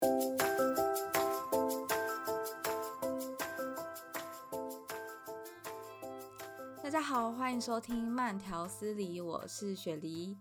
[0.00, 0.08] 大
[6.88, 10.38] 家好，欢迎收听慢条斯理，我是雪梨。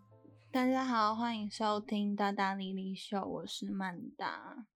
[0.52, 4.68] 大家好，欢迎收听大大莉莉秀，我是曼达。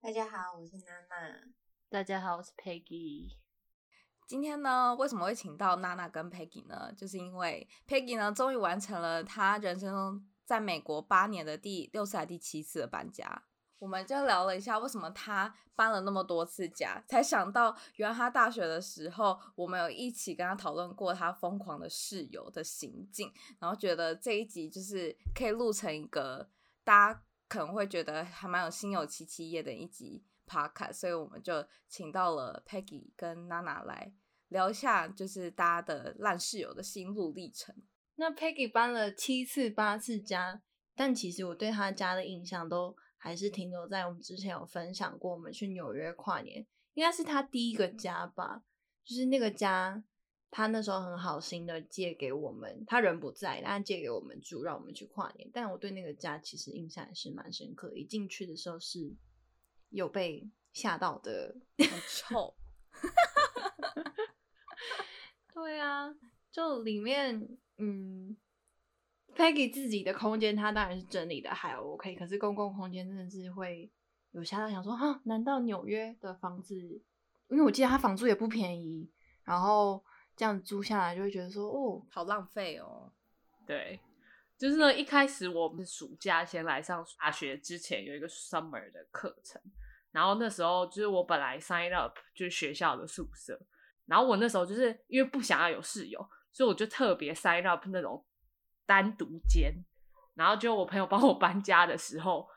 [0.00, 1.52] 大家好，我是娜娜。
[1.90, 3.36] 大家好，我是 Peggy。
[4.26, 6.90] 今天呢，为什么会请到娜娜跟 Peggy 呢？
[6.96, 13.44] 就是因为 Peggy 呢，终于完成了她人生中在美国八年的第六次还第七次的搬家。
[13.82, 26.48] 我们就聊了一下，为什么他搬了那么多次家，才想到原来他大学的时候，我们有一起跟他讨论过他疯狂的室友的行径，然后觉得这一集就是可以录成一个
[26.84, 34.12] 大家可能会觉得还蛮有心有戚戚焉的一集 podcast，所以我们就请到了 Peggy 跟娜娜来
[34.46, 37.74] 聊一下，就是大家的烂室友的心路历程。
[38.14, 40.62] 那 Peggy 搬了七次八次家，
[40.94, 42.96] 但其实我对他家的印象都。
[43.24, 48.64] 还是停留在我们之前有分享过，我们去纽约跨年，应该是他第一个家吧。
[49.04, 50.02] 就是那个家，
[50.50, 55.48] 他那时候很好心的借给我们，他人不在，但他借给我们住，让我们去跨年。
[55.54, 59.14] 但我对那个家其实印象还是蛮深刻的，一进去的时候是
[59.90, 62.56] 有被吓到的，很臭。
[65.54, 66.12] 对啊，
[66.50, 68.36] 就里面，嗯。
[69.34, 73.90] Peggy 自己的空间，他当然是整理的还 OK，可是公共空间真的是会
[74.32, 76.74] 有吓到，想说哈，难道纽约的房子？
[77.48, 79.10] 因为我记得他房租也不便宜，
[79.44, 80.04] 然后
[80.36, 83.12] 这样租下来就会觉得说，哦，好浪费哦。
[83.66, 83.98] 对，
[84.58, 89.60] 就是呢，一开始我们暑假先来上大学之前有一个 summer 的课程，
[90.10, 93.60] 然后那时候就是我本来 sign up 就是学校的宿舍，
[94.06, 96.18] 然后我那时候就是因为不想要有室友，
[96.52, 98.24] 所以我就特别 sign up 那种。
[98.86, 99.72] 单独间，
[100.34, 102.48] 然后就我朋友帮我搬家的时候，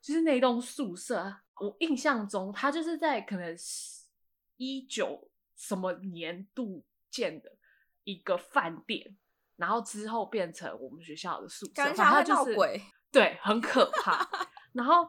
[0.00, 3.56] 就是那栋宿舍，我印象中它就是在可能
[4.56, 7.50] 一九什么年度建的
[8.04, 9.16] 一个饭店，
[9.56, 12.56] 然后之后变成我们学校的宿舍，然后就是
[13.10, 14.28] 对，很可怕。
[14.72, 15.06] 然后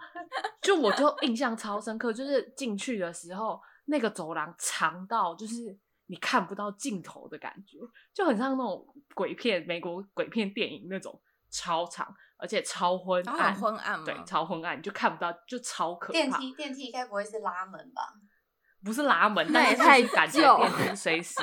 [0.61, 5.77] 就我就印象超深刻，就是进去的时候，那个走廊长到就是。
[6.07, 7.79] 你看不到尽头的感觉，
[8.13, 11.19] 就很像那种鬼片，美国鬼片电影那种
[11.49, 14.03] 超长，而且超昏暗，昏暗？
[14.03, 16.11] 对，超昏暗，你就看不到，就超可怕。
[16.11, 18.01] 电梯电梯该不会是拉门吧？
[18.83, 21.41] 不是拉门，但是太感觉电梯随时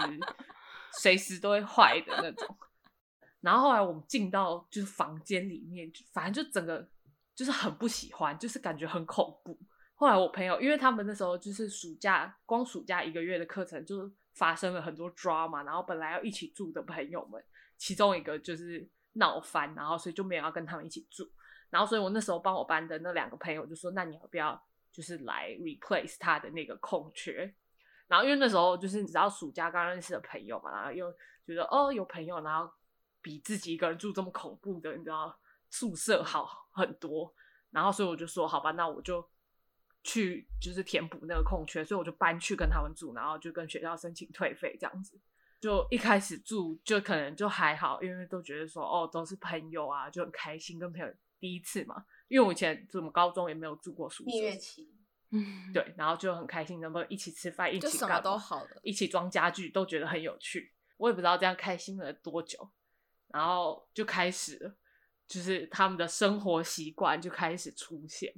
[0.92, 2.56] 随时都会坏的那种。
[3.40, 6.86] 然后后来我们进到就是房间里面，反正就整个
[7.34, 9.58] 就是很不喜欢，就是感觉很恐怖。
[9.94, 14.12] 后来我朋友，因为他们那时候就是暑假，光暑假一个月的课程就是。
[14.32, 17.42] 发生了很多 drama，然后本来要一起住的朋友们，
[17.76, 21.30] 其中一个就是闹翻，然后所以就没有要跟他们一起住。
[21.68, 27.54] 然后所以我那时候帮我班的那两个朋友就说：“那你要不要就是来 replace 他的那个空缺？”
[28.08, 31.12] 然后因为那时候就是你知道暑假刚认识的朋友嘛，然后又
[31.46, 32.72] 觉得哦有朋友，然后
[33.22, 35.38] 比自己一个人住这么恐怖的，你知道
[35.68, 37.32] 宿舍好很多。
[37.70, 39.24] 然后所以我就说：“好吧，那我就。”
[40.02, 45.20] 去就是填补那个空缺，所以我就搬去跟他们住，然后就跟学校申请退费这样子。
[45.60, 52.02] 就一开始住就可能就还好，因为都觉得说哦都是朋友啊，就很开心跟朋友第一次嘛。
[52.28, 54.90] 因为我以前怎么高中也没有住过宿舍，蜜月期，
[55.32, 60.72] 嗯，对，然后就很开心，能不能一起吃饭，一起干嘛，就什么都好的，一起装家具都觉得很有趣。
[60.96, 62.70] 我也不知道这样开心了多久，
[63.28, 64.74] 然后就开始了，
[65.26, 68.32] 就是他们的生活习惯就开始出现。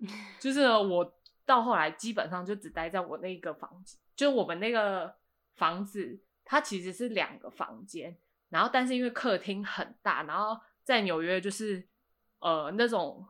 [0.40, 5.14] 就是我到后来基本上就只待在我那个房子，就我们那个
[5.54, 8.16] 房子，它其实是两个房间，
[8.48, 11.86] 然后但是因为客厅很大，然后在纽约就是
[12.40, 13.26] 呃那种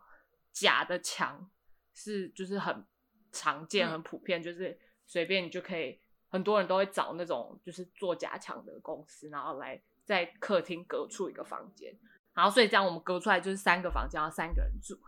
[0.53, 1.51] 假的墙
[1.93, 2.84] 是就是很
[3.33, 11.95] 常见、很普遍，就是随便你就可以，很多人都会找那种就是做假墙的公司，然后来在客厅隔出一个房间，
[12.34, 14.99] 然后所以这样我们隔出来就是三个房间，要三个人住。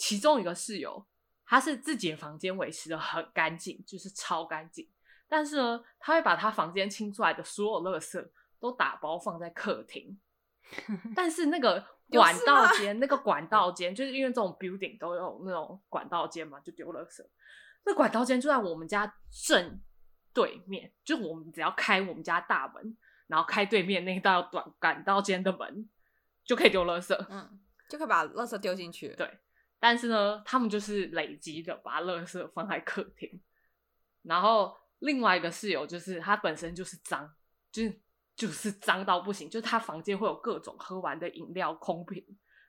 [0.00, 1.06] 其中一个室友，
[1.44, 4.88] 他是自己的房间维持的很干净，就是超干净。
[5.28, 10.18] 但是呢，他会把他房间清出来的所有垃圾都打包放在客厅。
[11.14, 17.22] 但是那个 管道间，那个管道间，就是因为这种 building 都有那种管道间嘛，就丢垃圾。
[17.84, 19.14] 那管道间就在我们家
[19.46, 19.78] 正
[20.32, 22.96] 对面，就我们只要开我们家大门，
[23.26, 25.90] 然后开对面那道短管道间的门，
[26.42, 27.14] 就可以丢垃圾。
[27.28, 27.60] 嗯，
[27.90, 29.14] 就可以把垃圾丢进去。
[29.14, 29.38] 对。
[29.80, 33.40] 但是呢，他们就是累积的，把垃圾放在客厅。
[34.22, 37.34] 然后另外一个室友就是他本身就是脏，
[37.72, 38.00] 就是
[38.36, 42.22] 就是脏到不行，就是他房间会有各种喝完的饮料空瓶、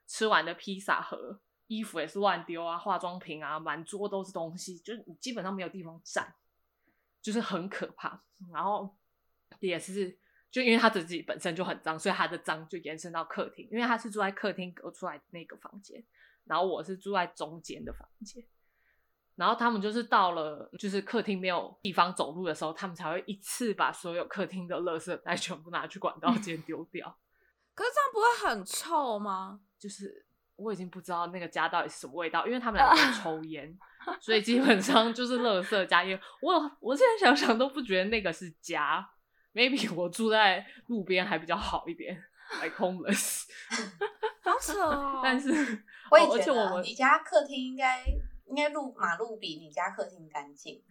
[0.07, 6.33] 吃完的披萨盒、衣服也是乱丢啊，化妆品啊，满桌都是东西，就是你基本上没有地方站，
[7.21, 8.23] 就是很可怕。
[8.51, 8.97] 然后
[9.59, 10.17] 也是，
[10.49, 16.01] 就因为他自己本身就很脏，所以他的脏就延伸到客厅，因为他是住在客厅隔出来的那个房间，
[16.51, 18.43] 然后我是住在中间的房间。
[19.35, 27.17] 然后他们就是到了，就是客厅没有地方走路的时候，他们才会一次把所有客厅的垃圾袋全部拿去管道间丢掉。
[27.73, 29.61] 可是这样不会很臭吗？
[29.79, 30.25] 就是。
[30.57, 33.75] 我已经不知道那个家到底是什么味道，因为他们两个抽烟，
[34.21, 36.19] 所以基本上就是垃圾加烟。
[36.39, 39.09] 我我现在想想都不觉得那个是家
[39.55, 42.23] ，maybe 我住在路边还比较好一点
[42.59, 43.43] ，like homeless。
[44.43, 45.21] 好扯哦！
[45.23, 45.49] 但是，
[46.09, 48.03] 我也觉得、哦、你家客厅应该
[48.47, 50.83] 应该路马路比你家客厅干净。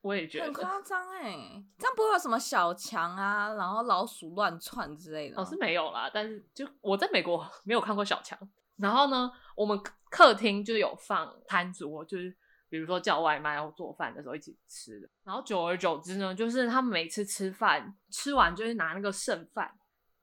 [0.00, 1.32] 我也觉得很夸张哎，
[1.78, 5.40] 这样不会有什么小强啊，然后老鼠乱窜之类的？
[5.40, 8.38] 哦，是没有啦，但是就我在美国没有看过小强。
[8.76, 9.80] 然后呢，我们
[10.10, 12.34] 客厅就有放餐桌，就是
[12.68, 15.08] 比如说叫外卖或做饭的时候一起吃的。
[15.22, 19.72] 然后久而久之呢，就是他们每次吃饭吃完就会拿那个剩饭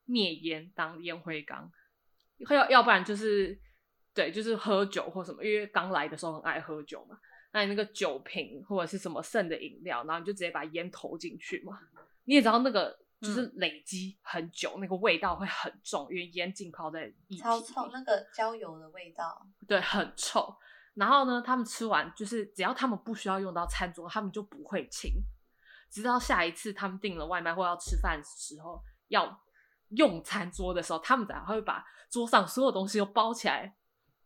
[0.09, 1.71] 灭烟当烟灰缸，
[2.49, 3.59] 要要不然就是
[4.13, 7.17] 对，就是喝酒或什么，因为刚来的时候很爱喝酒嘛。
[7.53, 11.79] 那你那个酒瓶或者是什么剩的饮料，然后你就直接把烟投进去嘛。
[12.25, 12.99] 你也知道那个。
[13.21, 17.41] 就是累积很久，嗯，那个味道会很重，因为烟浸泡在一起。
[17.41, 19.45] 超臭，那个焦油的味道。
[19.67, 20.55] 对，很臭。
[20.93, 25.11] 然后呢，他们吃完就是只要他们不需要用到餐桌，他们就不会清。
[25.91, 29.37] 直到下一次他们订了外卖或要吃饭的时候，要
[29.89, 33.75] 用餐桌的时候，他们才会把桌上所有东西都包起来，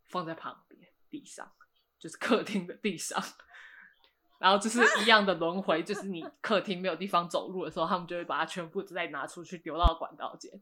[0.04, 0.80] 放在旁边
[1.10, 1.50] 地上，
[1.98, 3.22] 就是客厅的地上。
[4.38, 10.52] 然后就是一样的轮回，就是你客厅没有地方走路的时候，他们就会把它全部再拿出去丢到管道间。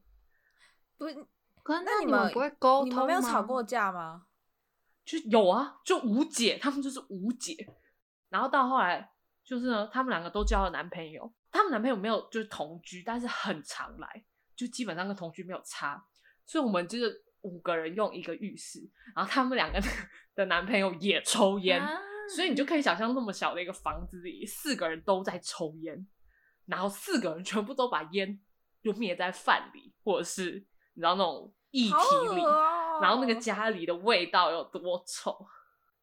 [0.97, 1.15] 不是，
[1.67, 2.91] 那你们不会沟通？
[2.91, 4.27] 你们没有吵过架吗？
[5.05, 7.67] 就有啊，就无解，他们就是无解。
[8.29, 9.11] 然后到后来，
[9.43, 14.25] 就是呢，他们两个都交了男朋友，他们男朋友没有就是同居，但是很常来，
[14.67, 16.03] 就基本上跟同居没有差。
[16.45, 18.81] 所以我们就是五个人用一个浴室，
[19.15, 19.81] 然后他们两个
[20.35, 21.81] 的男朋友也抽烟。
[21.81, 22.01] 啊
[22.35, 26.07] 所以你就可以想象那么小的一个房子里，四个人都在抽烟，
[26.67, 28.41] 然后四个人全部都把烟
[28.81, 30.53] 就灭在饭里，或者是
[30.95, 31.91] 你知道那种液体
[32.35, 35.37] 里，哦，然后那个家里的味道有多臭。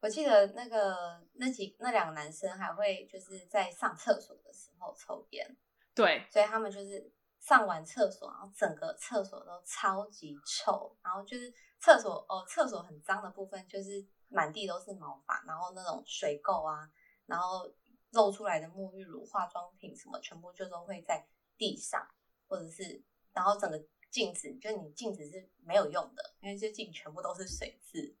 [0.00, 0.94] 我记得那个
[1.32, 5.56] 那几那两个男生还会就是在上厕所的时候抽烟，
[5.94, 14.06] 对，所以他们就是上完厕所，然后整个厕所都超级臭，然后就是厕所哦，厕所很脏的部分就是。
[14.32, 16.88] 满地都是毛发，然后那种水垢啊，
[17.26, 17.68] 然后
[18.12, 21.26] 露出来的沐浴乳、化妆品什么，全部就都会在
[21.58, 22.00] 地上，
[22.46, 23.02] 或者是，
[23.32, 28.16] 然后整个镜子，就你镜子是没有用的，因为这镜全部都是水渍，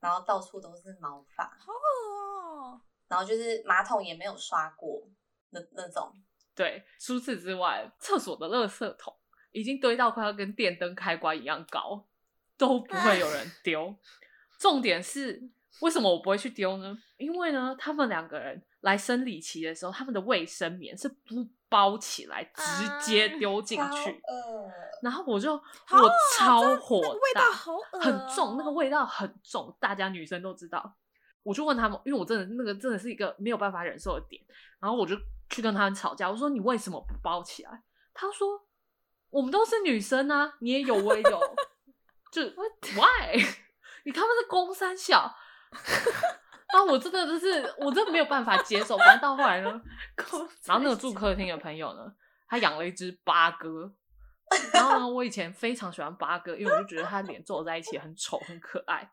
[0.00, 2.80] 然后到处都是毛发，好恶哦。
[3.06, 5.06] 然后就是马桶也没有刷过
[5.50, 6.10] 那那种。
[6.54, 9.14] 对，除此之外，厕所的垃圾桶
[9.52, 12.06] 已经堆到快要跟电灯开关一样高，
[12.56, 13.96] 都不会有人丢。
[14.58, 16.96] 重点是为什么我不会去丢呢？
[17.16, 24.10] 因为呢，他们两个人来生理期的时候，他们的卫生棉是不包起来，直接丢进去。
[24.10, 24.22] 啊、
[25.02, 30.94] 然后我就我超火大，那个、味道好、哦，很重，那个味道很重，大家女生都知道。
[31.42, 34.40] 我就问他们，因为我真的那个真的是一个没有办法忍受的点。
[34.80, 35.14] 然后我就
[35.50, 37.82] 去跟他们吵架，我说你为什么不包起来？
[38.12, 38.66] 他说
[39.30, 41.40] 我们都是女生啊，你也有我也有，
[42.30, 42.42] 就
[42.94, 43.36] why？
[44.04, 46.84] 你他妈是公三小啊！
[46.88, 48.96] 我真的就是，我真的没有办法接受。
[48.98, 49.70] 反正到后来呢，
[50.64, 52.14] 然后那个住客厅的朋友呢，
[52.46, 53.94] 他养了一只八哥。
[54.72, 59.10] 然后呢，我以前非常喜欢八哥，因为我就觉得他脸皱在一起很丑很可爱。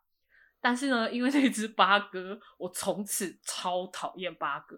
[0.59, 4.75] 但是呢，因为那只八哥，我从此超讨厌八哥，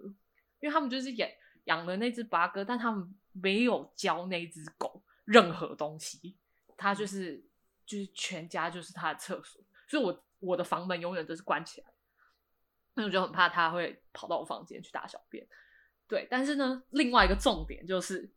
[0.60, 1.28] 因为他们就是养
[1.66, 6.38] 养了那只八哥，但他们没有教那只狗任何东西，
[6.78, 7.44] 它就是
[7.86, 9.64] 就是全家就是它的厕所。
[9.88, 11.88] 所以我我的房门永远都是关起来，
[12.96, 15.48] 那我就很怕它会跑到我房间去大小便。
[16.08, 18.32] 对，但是呢，另外一个重点就是，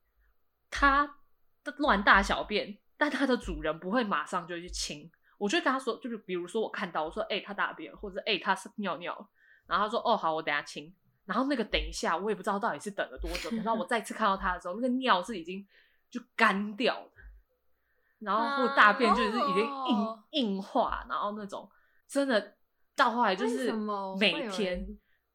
[0.71, 1.18] 它
[1.64, 5.11] 的乱大小便，但它的主人不会马上就去清。
[5.38, 9.28] 我就跟他说，就是比如说我看到我说，哎、欸，他大便，或者哎、欸，他是尿尿，
[9.66, 10.95] 然后他说，哦，好，我等下清。
[11.26, 13.50] 然后那个等一下，我也不知道到底是等了多久。
[13.50, 15.66] 等到我 再次看到他的时候，那个尿是已经
[16.09, 17.11] 就干掉了。
[18.21, 21.71] 然后或大便就是已经硬、啊、硬化，然后那种
[22.09, 22.54] 真的
[22.95, 23.71] 到后来就是
[24.18, 24.87] 每天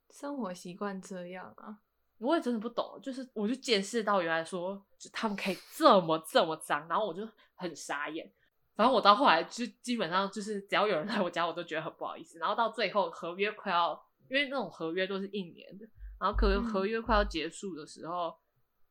[0.09, 1.77] 生活习惯这样啊，
[2.17, 2.99] 我也真的不懂。
[3.03, 8.31] 就是我就见识到原来说就他们可以这么这么脏，然后我就很傻眼。
[8.75, 12.39] 反正我到后来就基本上就是只要有人来我家，我都觉得很不好意思。
[12.39, 15.85] 然后到最后合约快要，因为那种合约都是一年的，
[16.17, 18.35] 然后可能合约快要结束的时候，嗯、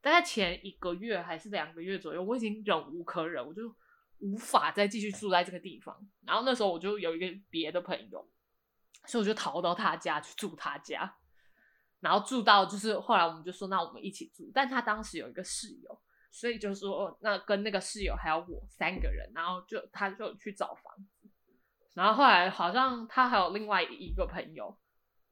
[0.03, 3.75] 大概前一个月还是两个月左右，我已经忍无可忍，我就
[4.19, 5.97] 无法再继续住在这个地方。
[6.27, 8.29] 然后那时候我就有一个别的朋友，
[9.07, 11.17] 所以我就逃到他家去住他家，
[12.01, 16.01] 然后住到就是后来我们就说那我们一起住，但他当时有一个室友。
[16.33, 21.29] 所以就说，那跟那个室友还有我三个人，然后就他就去找房子，
[21.93, 24.79] 然后后来好像他还有另外一个朋友，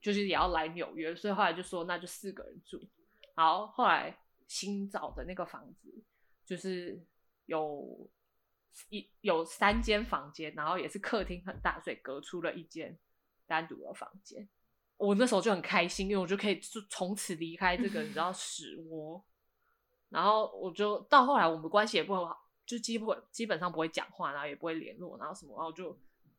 [0.00, 2.81] 就是也要来纽约，所以后来就说那就四个人住。
[3.35, 6.02] 然后来新找的那个房子
[6.45, 7.00] 就是
[7.47, 8.11] 有
[8.88, 12.99] 一有三间房间，然后也是客厅很大，所以隔出了一间
[13.47, 14.49] 单独的房间。
[14.97, 19.25] 我那时候就很开心，因为我就可以就从此离开这个你知道屎窝。
[20.09, 25.97] 然后我就到后来，我们关系也不很好，就基本基本上不会讲话，然后也不会联络，然后什么，然后就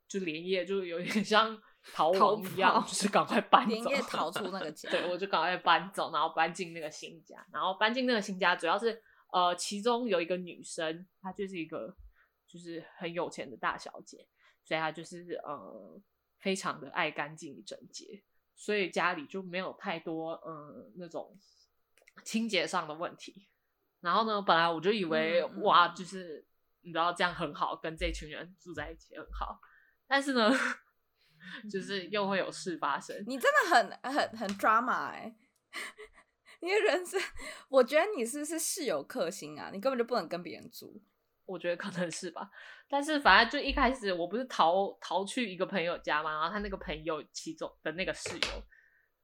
[0.09, 1.57] 就连夜就有点 像
[1.93, 4.89] 逃亡一样，就是赶快搬走，连夜逃出 那个家。
[4.89, 9.01] 对，我就赶快搬走，然后搬进那个新家，然后搬进那个新家，主要是
[9.31, 11.95] 呃，其中有一个女生，她就是一个
[12.47, 14.27] 就是很有钱的大小姐，
[14.65, 16.01] 所以她就是呃
[16.39, 18.23] 非常的爱干净整洁，
[18.55, 21.37] 所以家里就没有太多嗯、呃、那种
[22.25, 23.47] 清洁上的问题。
[24.01, 26.45] 然后呢，本来我就以为、嗯、哇，就是
[26.81, 29.59] 你知道这样很好，跟这群人住在一起很好。
[30.09, 30.51] 但是呢，
[31.71, 33.23] 就是又会有事发生。
[33.27, 35.35] 你真的很很很 drama 哎、欸！
[36.61, 37.21] 你的人生，
[37.69, 39.69] 我觉得你是不是室友克星啊？
[39.71, 40.99] 你根本就不能跟别人住。
[41.45, 42.49] 我觉得可能是吧。
[42.89, 48.63] 但是反正就一开始我不是逃逃去一个朋友家嘛，然后他那个朋友其中的那个室友。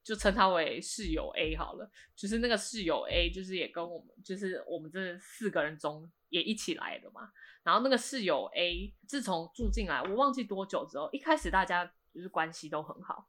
[0.05, 7.31] 就称他为室友 A 好了，就是那个室友 A，就是也跟我们，就是我们这四个人中也一起来的嘛。
[7.63, 13.27] 然后那个室友 A 自从住进来，我忘记多久之后，一开始大家就是关系都很好，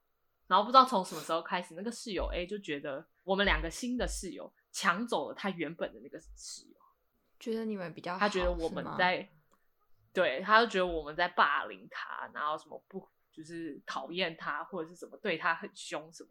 [0.49, 6.77] 然后不知道从什么时候开始，那个室友 A 就觉得我们两个新的室友抢走了他原本的那个室友，
[7.41, 9.27] 觉得你们比较好，他觉得我们在，
[10.13, 16.29] 对，他就觉得我们在霸凌他，然后什么不就是讨厌他，或者是什么对他很凶什么。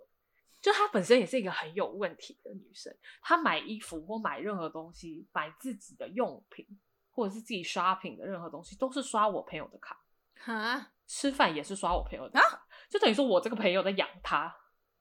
[0.66, 2.92] 就她本身也是一个很有问题的女生，
[3.22, 6.66] 她买衣服或买任何东西，买自己的用品
[7.12, 9.96] 或者是自己刷屏的任何东西，都是刷我朋友的卡。
[10.40, 14.52] 哈，吃饭也是刷我朋友的卡，就等于说我这个朋友在养她。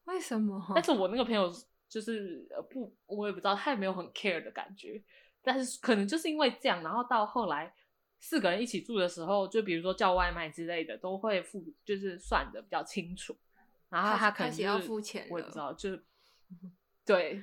[0.05, 0.63] 为什么？
[0.75, 1.51] 但是我那个朋友
[1.89, 5.03] 就是呃不，我也不知道，他也没有很 care 的感觉。
[5.41, 7.75] 但是可能就是因为这样，然后到后来
[8.21, 13.35] 四个人一起住的时候，就比如说叫外卖之类的，都会付，就是算的比较清楚。
[13.95, 15.97] 然后他可能、就是、要付钱，我也不知道，就
[17.07, 17.41] 对，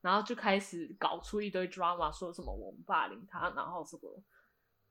[0.00, 4.22] 然后就开始搞出一堆 drama，说什么我们霸凌他，然后什么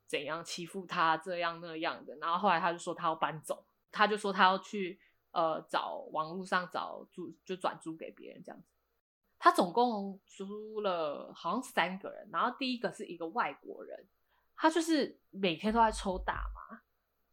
[0.06, 2.16] 怎样欺负他，这样那样的。
[2.18, 5.00] 然后后来他就说他要搬走，他就说他要去
[5.32, 8.68] 呃找网络上找租，就转租给别人这样子。
[9.40, 14.08] 他总共租了好像三个人，然后第一个是一个外国人，
[14.56, 16.80] 他就是每天都在抽大麻，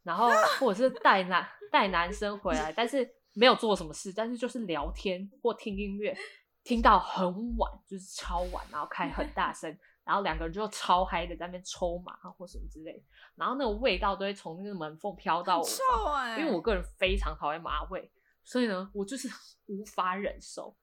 [0.05, 3.18] 然后或者是带男 带男生回来，但是。
[3.39, 6.17] 没有做什么事，但是就是聊天或听音乐，
[6.65, 7.25] 听到很
[7.57, 9.71] 晚，就是超晚，然后开很大 声，
[10.03, 13.05] 然后两个人就超嗨的在那边抽麻或什么之类的，
[13.37, 15.83] 然后那个味道都会从那个门缝飘到我，臭
[16.15, 18.11] 欸，因为我个人非常讨厌麻味，
[18.43, 19.29] 所以呢，我就是
[19.69, 20.77] 无法忍受。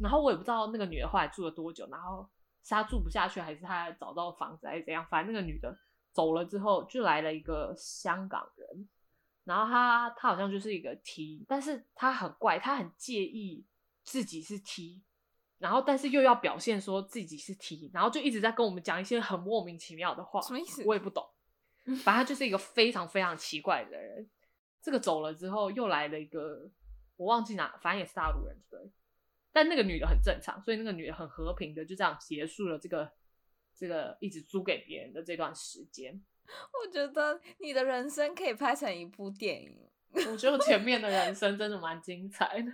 [0.00, 2.28] 然后我也不知道那个女的后来住了多久，然后
[2.62, 5.04] 是她住不下去，还是她找到房子，还是怎样？
[5.10, 5.74] 反正那个女的
[6.12, 8.88] 走了之后，就来了一个香港人。
[9.46, 13.64] 然后他他好像就是一个 T，但是他很怪，他很介意
[14.02, 15.00] 自己是 T，
[15.58, 20.82] 然后但是又要表现说自己是 T，然后就一直在跟我们讲一些很莫名其妙的话，什么意思？
[20.84, 21.24] 我也不懂。
[22.02, 24.28] 反正他就是一个非常非常奇怪的人。
[24.82, 26.68] 这个走了之后，又来了一个，
[27.16, 28.80] 我忘记哪，反正也是大陆人，对。
[29.52, 33.10] 但那个女的很正常，所以那个女的很和平的就这样结束了这个
[33.74, 36.20] 这个一直租给别人的这段时间。
[36.72, 39.76] 我觉得你的人生可以拍成一部电影。
[40.30, 42.72] 我觉得前面的人生真的蛮精彩的。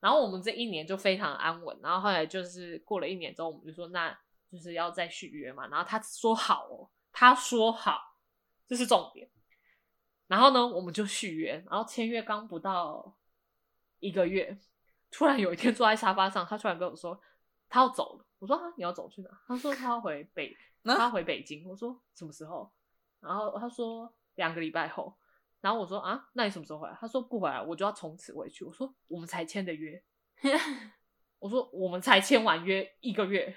[0.00, 1.78] 然后我们这一年就非常安稳。
[1.82, 4.18] 然后后来就是过了一年之后，我们就说那
[4.50, 5.66] 就是要再续约嘛。
[5.68, 8.16] 然后他说好哦，他说好，
[8.66, 9.28] 这是重点。
[10.26, 11.62] 然后呢，我们就续约。
[11.70, 13.14] 然后签约刚不到
[13.98, 14.56] 一个月，
[15.10, 17.20] 突然有一天坐在沙发上，他突然跟我说
[17.68, 18.24] 他要走了。
[18.38, 19.30] 我说啊，你要走去哪？
[19.46, 21.68] 他说他要回北，他要回北京。
[21.68, 22.72] 我说什么时候？
[23.20, 25.16] 然后他说两个礼拜后，
[25.60, 26.96] 然后我说啊，那你什么时候回来？
[27.00, 28.64] 他说不回来，我就要从此回去。
[28.64, 30.02] 我说我们才签的约，
[31.38, 33.54] 我说我们才签完约一个月。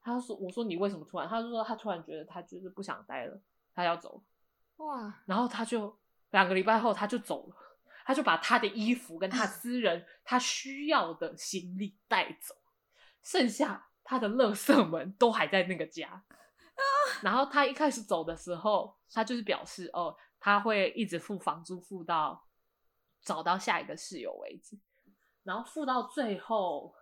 [0.00, 1.28] 他说我说你为什么突然？
[1.28, 3.40] 他就说他突然觉得他就是不想待了，
[3.74, 4.22] 他要走。
[4.76, 5.22] 哇！
[5.26, 5.98] 然后他就
[6.30, 7.56] 两个礼拜后他就走了，
[8.06, 12.54] 他就把他的衣服跟他私人 他需要的行李带走，
[13.22, 16.24] 剩下他的垃圾们都还在那个家。
[17.22, 22.46] 然后他一开始走的时候，他就是表示哦，他会一直付房租付到
[23.22, 24.78] 找到下一个室友为止，
[25.42, 26.94] 然后付到最后。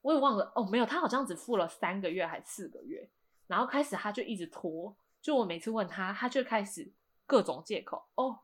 [0.00, 3.10] 我也忘了哦，没有，他好像只付了三个月还是四个月，
[3.48, 6.90] 然后开始他就一直拖，就我每次问他，他就开始
[7.26, 8.38] 各种借口哦，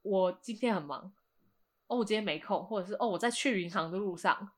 [0.00, 1.12] 我今天很忙，
[1.88, 4.50] 哦，我今天没空，或者是哦，我在去银行的路上，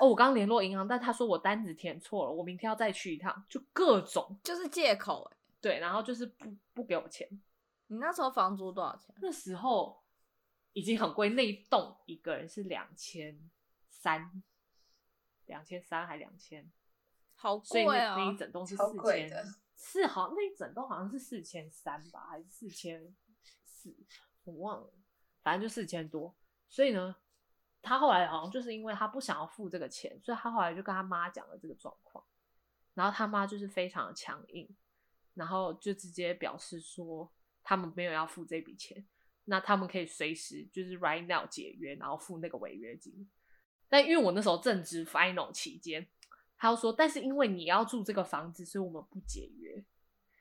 [0.00, 5.30] 哦，我刚联络银行，但他说我单子填错了，我明天要再去一趟，就各种就是借口，
[5.60, 7.28] 对，然后就是不不给我钱。
[7.88, 9.14] 你那时候房租多少钱？
[9.20, 10.02] 那时候
[10.72, 13.38] 已经很贵，那一栋一个人是两千
[13.88, 14.42] 三。
[15.46, 16.68] 两千三还两千，
[17.36, 18.16] 好贵啊！
[18.16, 23.14] 那那一整栋是四千，的是好那一整栋好像是四千三吧，还是四千
[23.64, 23.96] 四？
[24.42, 24.92] 我忘了，
[25.44, 26.34] 反正就四千多。
[26.68, 27.14] 所以呢，
[27.86, 32.24] 他后来好像就是因为他不想要付这个钱，所以他后来就跟他妈讲了这个状况。
[32.94, 34.68] 然后他妈就是非常的强硬，
[35.34, 37.30] 然后就直接表示说
[37.62, 39.06] 他们没有要付这笔钱，
[39.44, 43.30] 那他们可以随时就是 right now 解约，然后付那个违约金。
[43.88, 46.08] 但因为我那时候正值 final 期间，
[46.56, 49.84] 他又说，但是因为你要住这个房子，所以我们不解约，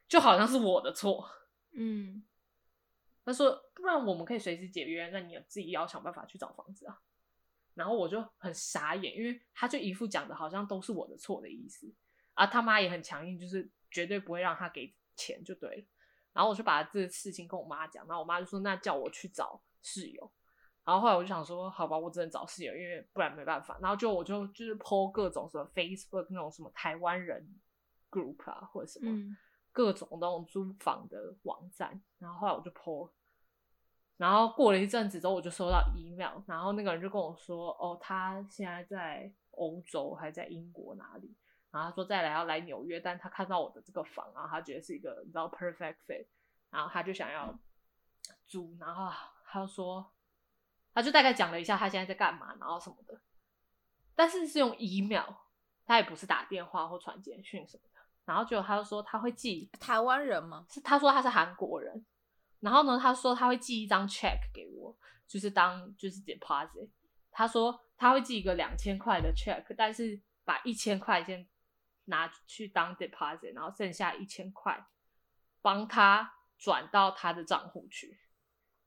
[0.07, 1.29] 就好像是我的错。
[1.73, 2.23] 嗯，
[3.23, 7.01] 他说不然我们可以随时解约，那你自己要想办法去找房子啊。
[7.75, 11.93] 然后我就很傻眼，因为他就一副讲的好像都是我的错的意思，
[12.33, 15.83] 啊他妈也很强硬，就是绝对不会让他给钱就对了。
[16.33, 20.31] 然后我就把这个事情跟我妈讲，然后我妈就说那叫我去找室友。
[20.83, 23.77] 然后后来我就想说，好吧，我只能找室友，因为不然没办法。
[23.81, 27.59] 然后就我就就是 po 各种什么 Facebook 那种什么台湾人
[28.11, 29.35] group 啊，或者什么、嗯、
[29.71, 31.99] 各种那种租房的网站。
[32.19, 33.09] 然后后来我就 po，
[34.17, 41.35] 然后过了一阵子之后，我就收到 email，然后那个人就跟我说，哦，他现在在欧洲，还在英国哪里？
[41.71, 46.25] 然后他说再来要来纽约，但他看到我的这个房，然后他觉得是一个你知道 perfect fit，
[46.69, 47.57] 然后他就想要
[48.45, 49.11] 租，然后
[49.45, 50.11] 他就说。
[50.93, 53.19] 他就大概讲了一下他现在在干嘛，然后什么的，
[54.15, 55.25] 但是是用 email，
[55.85, 57.99] 他也不是打电话或传简讯什么的。
[58.23, 60.65] 然后就他就说他会寄台湾人吗？
[60.69, 62.05] 是他说他是韩国人。
[62.65, 64.97] 然后呢，他说他会寄一张 check 给我，
[65.27, 66.89] 就是当就是 deposit。
[67.29, 71.47] 他说他会寄一个两千块的 check，但是把一千块先
[72.05, 74.83] 拿去当 deposit，然后剩下一千块
[75.61, 78.19] 帮他转到他的账户去。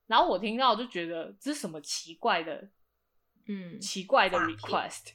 [0.09, 2.71] 然后我听到就觉得这是什么奇怪的，
[3.47, 5.13] 嗯，奇怪的 request，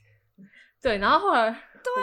[0.82, 1.00] 对。
[1.00, 1.50] 然后后来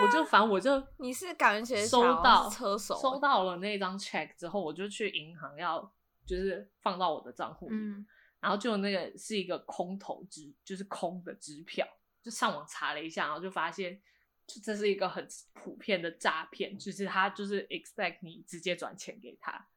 [0.03, 5.90] 我就反正我就你是感觉收到车手收到了那张 check 之后，我就去银行要
[6.26, 8.06] 就是放到我的账户里，嗯、
[8.40, 11.87] 然后就那个是一个空头支，就是空的支票，
[12.22, 14.00] 就上网查了一下，然后就发现
[14.46, 19.68] 就这是一个很普遍的诈骗，就是他就是 expect 你直接转钱给他。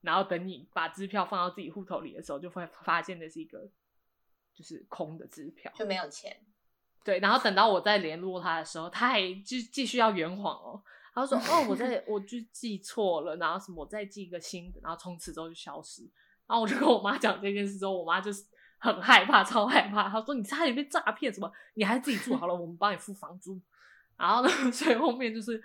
[0.00, 3.70] 然后等你把支票放到自己户头里的时候，就会发现那是一个
[4.52, 6.44] 就是空的支票，就没有钱。
[7.02, 10.82] 对，然后等到我再联络他的时候，他还就继续要圆谎哦。
[11.14, 16.02] 他说： “哦，我在我就记错了，然后什么我再记一个新的，然后从此之后就消失。”
[16.46, 18.44] 然后我就跟我妈讲这件事之后，我妈就是
[18.78, 20.08] 很害怕，超害怕。
[20.08, 21.50] 她说：“你差点被诈骗什么？
[21.74, 23.60] 你还是自己住好了，我们帮你付房租。”
[24.18, 25.62] 然后呢， 所以后面就是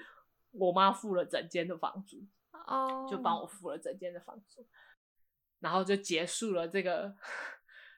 [0.52, 2.24] 我妈付了整间的房租。
[2.68, 4.64] 哦，就帮我付了整间的房租，
[5.60, 7.12] 然后就结束了这个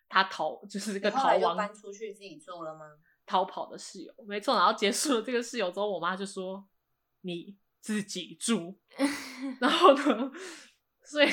[0.07, 2.85] 他逃，就是这个逃亡，搬出去自己住了吗？
[3.25, 4.55] 逃跑的室友，没错。
[4.55, 6.65] 然后结束了这个室友之后，我妈就说
[7.21, 8.79] 你自己住。
[9.59, 10.31] 然后呢，
[11.03, 11.27] 所以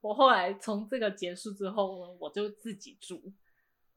[0.00, 3.16] 我后来从这个结束之后呢，我就自己住，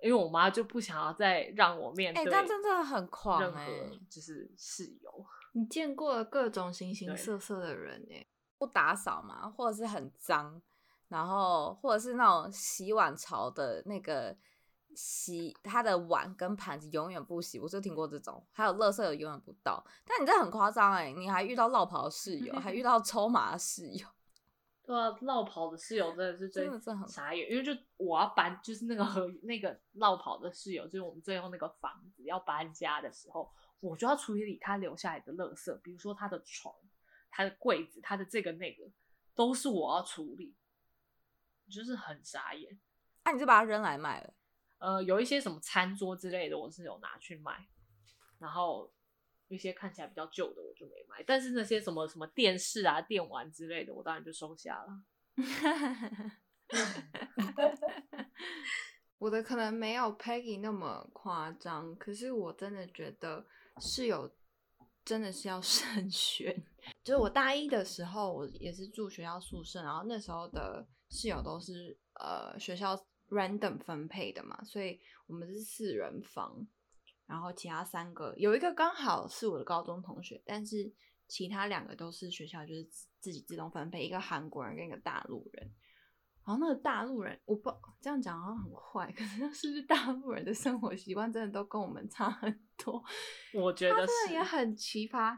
[0.02, 2.24] 因为我妈就不想要再让我面对。
[2.24, 3.68] 哎，但真的很狂哎，
[4.10, 8.26] 就是室友，你见过了各种形形色色的人哎。
[8.60, 10.62] 不打扫嘛，或者是很脏，
[11.08, 14.38] 然后或者是那种洗碗槽的那个
[14.96, 18.46] 洗他的碗跟盘子永远不洗，我就听过这种。
[18.52, 24.08] 还有垃圾也永远不倒，但你这很夸张哎，你还遇到落跑的室友，还遇到抽马的室友。
[24.84, 36.74] 对啊，落跑的室友真的是真的是很傻眼，因为就我要搬，就是那个和那个落跑的室友，就是我们最后那个房子要搬家的时候，我就要处理他留下来的垃圾，比如说他的床。
[37.32, 38.92] 他的柜子，他的这个那个，
[39.36, 40.56] 都是我要处理，
[41.70, 42.80] 就是很傻眼。
[43.24, 44.34] 那、啊、你就把它扔来卖了？
[44.80, 47.68] 呃，有一些什么餐桌之类的，我是有拿去卖，
[48.40, 48.92] 然后
[49.48, 51.24] 一些看起来比较旧的，我就没卖。
[51.28, 55.04] 但是那些什么什么电视啊、电玩之类的，我当然就收下了。
[59.18, 63.46] 我的可能没有 Peggy 那么夸张，可是我真的觉得
[63.82, 64.34] 室友
[65.04, 66.56] 真的是要 慎选。
[67.04, 72.96] 就是我大一的时候，我也是住学校宿舍，然后那时候的室友都是呃学校
[73.30, 76.68] random 分配的嘛，所以我们是四人房，
[77.26, 80.92] 然后其他三个有一个刚好是我的高中同学，但是
[81.28, 82.84] 其他两个都是学校就是
[83.20, 85.72] 自己自动分配，一个韩国人跟一个大陆人。
[86.46, 93.04] 然后那个大陆人，我不这样讲好像很坏，可是是不是大陆人的生活习惯真的都跟我们差很多？
[93.54, 95.38] 我觉得是，他真的也很奇葩。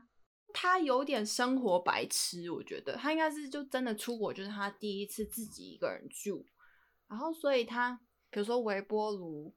[0.54, 6.46] 他有点生活白痴，我觉得他应该是就真的出国，就是他第一次自己一个人住，
[7.12, 7.94] 然后所以他
[8.32, 9.54] 比如说微波炉、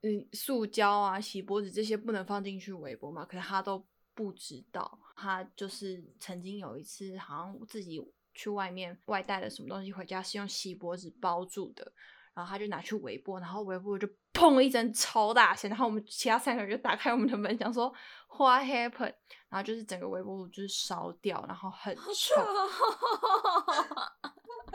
[0.00, 4.98] 嗯，塑胶啊、锡箔纸这些不能放进去微波嘛，可是他都不知道。
[5.14, 8.00] 他就是曾经有一次，好像自己。
[8.36, 11.92] 去外面外带了什么东西回家是用锡箔纸包住的，
[12.34, 17.94] 然后他就拿去微波，然后微波就砰一声超大声，然后我们其他三个人就打开我们的门，想说
[18.36, 19.14] What happened？
[19.48, 22.02] 然后就是整个微波炉就是烧掉，然后很臭，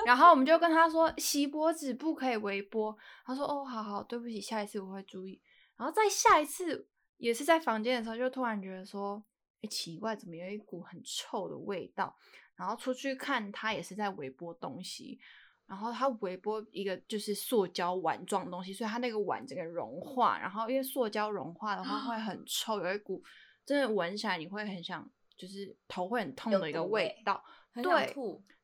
[0.06, 5.42] 然后我们就跟他说锡箔纸不可以微波，他说哦好好对不起，下一次我会注意。
[5.76, 9.24] 然后再下一次也是在房间的时候，就突然觉得说
[9.62, 12.16] 哎奇怪，怎么有一股很臭的味道？
[12.56, 15.18] 然后出去看，他也是在微波东西，
[15.66, 23.24] 然后他微波一个就是塑胶碗状东西，所以他那个碗整个融化，然后因为塑胶融化的话会很臭，有一股
[23.66, 28.14] 真的闻起来你会很想，就是头会很痛的一个味道，很对。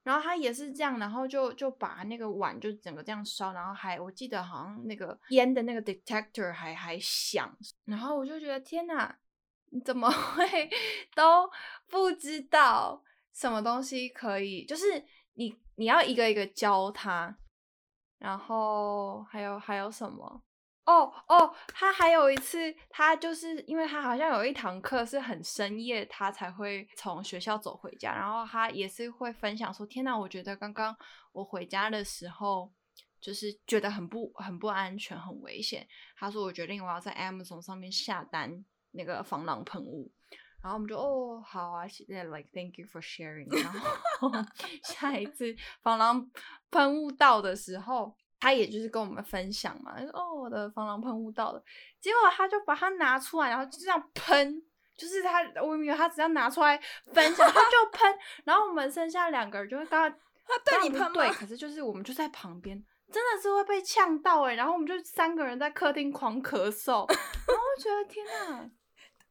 [0.06, 7.52] 然后他也是这样，然后就就把那个碗就整个这样烧，然后还我记得好像那个烟的那个 detector 还还响，
[7.86, 9.18] 然后我就觉得天哪，
[9.72, 10.70] 你怎么 会
[11.16, 11.50] 都
[11.88, 13.04] 不知道？
[13.34, 14.64] 什么东西可以？
[14.64, 17.36] 就是你你要一个一个教他，
[18.20, 20.44] 然后还有还有什么？
[20.86, 30.96] 哦哦，他还有一次，他就是因为他好像有一堂课是很深夜，他才会从学校走回家，然后他也是会分享说：“天哪，我觉得刚刚
[31.32, 32.72] 我回家的时候，
[33.20, 40.12] 就是觉得很不很不安全，很危险。”他说：“我决定我要在 Amazon 上面下单那个防狼喷雾。”
[40.62, 43.52] 然后我们就哦好啊，现在 like thank you for sharing。
[43.62, 43.72] 然
[44.20, 44.32] 后
[44.84, 46.30] 下一次防狼
[46.72, 48.16] 喷雾到的时候，
[48.46, 51.64] 他也就是跟我们分享嘛，说哦我的防狼喷雾到了，
[52.00, 54.62] 结果他就把它拿出来，然后就这样喷，
[54.96, 56.80] 就是他我以为他只要拿出来
[57.12, 62.78] 分享他就喷，然后我们剩下两个人就会刚刚 他对你喷对，可是就是我们就在旁边，
[63.12, 68.70] 真的是会被呛到哎，然后我们就三个人在客厅狂咳嗽，然后我觉得天哪。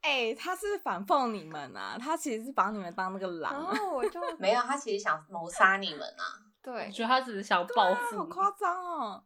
[0.02, 1.96] 哎、欸，他是反讽你们啊！
[1.98, 6.43] 他其实是把你们当那个狼，然后我就没有，他其实想谋杀你们啊！
[6.64, 9.24] 对，我觉得他只是想报复，好夸张哦！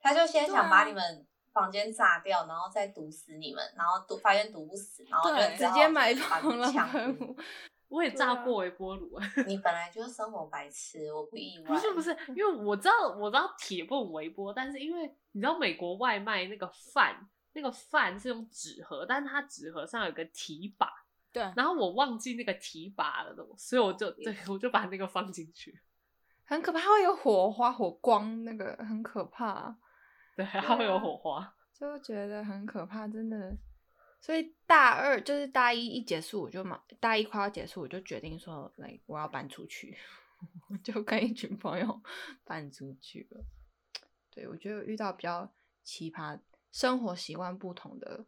[0.00, 6.88] 他就先想把你们房间炸掉，然后再毒死你们，然后毒发现毒不死，然后就直接买房了枪。
[7.88, 11.64] 我也炸过微波炉，你本来就是生活白痴，我不意外。
[11.66, 17.28] 不是不是，因为我知道我知道铁不能微波，但是因为你知道美国外卖那个饭。
[17.54, 20.88] 那个饭是用纸盒，但是它纸盒上有个提把，
[21.32, 21.42] 对。
[21.56, 25.76] 然后我忘记那个提把了，所以我就对我就把那个放进去，
[26.48, 29.76] 很可怕，它会有火花、火光，那个很可怕。
[30.34, 33.54] 对，它会有火花，就觉得很可怕，真的。
[34.20, 39.96] 所以大二就是大一一结束，我就马大一快要结束，我就决定说，来我要搬出去，
[40.82, 42.02] 就跟一群朋友
[42.44, 43.44] 搬出去了。
[44.30, 45.52] 对，我觉得遇到比较
[45.84, 46.40] 奇葩。
[46.70, 48.26] 生活习惯不同的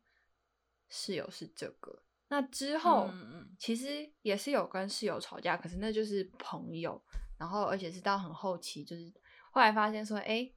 [0.88, 3.10] 室友是这个，那之后
[3.58, 7.00] 其实也是有跟室友吵架，可是那就是朋友，
[7.40, 9.10] 然后而且是到很后期，就是
[9.50, 10.48] 后来发现说，哎，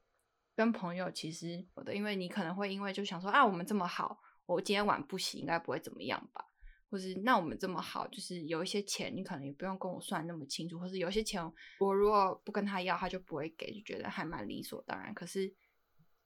[0.54, 6.44] 跟朋友其实有的，因为你可能会因为就想说啊，我们这么好，我今天晚不洗应该不会怎么样吧，
[6.90, 11.42] 或是那我们这么好，就是有一些钱你可能也不用跟我算那么清楚，或是有些钱
[11.80, 15.12] 我如果不跟他要，他就不会给，就觉得还蛮理所当然。
[15.12, 15.52] 可是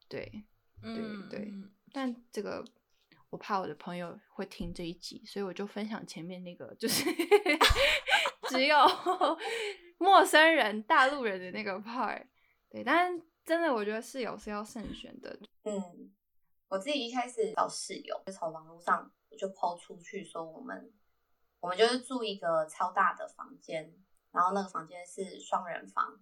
[0.08, 0.44] 对。
[0.80, 0.94] 对
[1.28, 1.52] 对，
[1.92, 2.64] 但这个
[3.30, 7.04] 我怕我的朋友会听这一集，所以我就分享前面那个，就是
[8.48, 8.76] 只有
[9.98, 12.26] 陌生人、大陆人的那个 part。
[12.70, 15.38] 对，但真的，我觉得室友是要慎选的。
[15.64, 16.12] 嗯，
[16.68, 20.92] 我自己一开始找室友，就从网络上就抛出去说，我们
[21.60, 23.94] 我们就是住一个超大的房间，
[24.30, 26.18] 然后那个房间是双人房，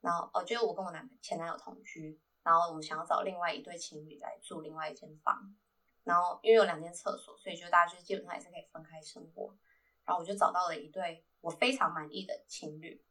[0.00, 2.20] 然后哦，就是我跟我男前男友同居。
[2.42, 5.56] 然后我们想要找另外一对情侣来住另外一间房，
[6.02, 9.56] 然后因为有两间厕所，所以就大家就基本上也是可以分开生活。
[10.04, 13.02] 然后我就找到了一对我非常满意的情侣，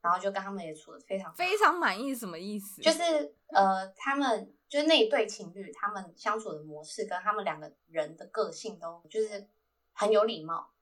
[0.00, 2.82] 然后就跟他们也处的非常非常满意，什么意思？
[2.82, 9.48] 就是呃，他们就是那一对情侣，他们相处的模式跟他们两个人的个性都就是
[9.92, 10.72] 很有礼貌。